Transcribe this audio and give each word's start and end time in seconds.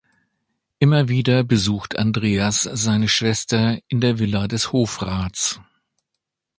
Immer 0.79 1.09
wieder 1.09 1.43
besucht 1.43 1.95
Andreas 1.99 2.63
seine 2.63 3.07
Schwester 3.07 3.77
in 3.87 4.01
der 4.01 4.17
Villa 4.17 4.47
des 4.47 4.71
Hofrats. 4.73 5.61